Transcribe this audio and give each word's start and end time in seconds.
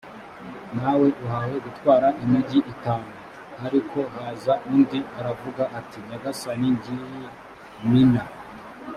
nawe 0.77 1.07
uhawe 1.23 1.57
gutwara 1.65 2.07
imigi 2.23 2.59
itanu 2.73 3.09
h 3.59 3.61
ariko 3.67 3.99
haza 4.15 4.53
undi 4.73 4.99
aravuga 5.19 5.63
ati 5.79 5.97
nyagasani 6.07 6.67
ngiyi 6.75 7.25
mina 7.89 8.23